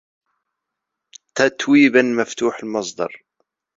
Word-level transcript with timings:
تتويبا 1.35 2.01
مفتوح 2.01 2.59
المصدر. 2.63 3.23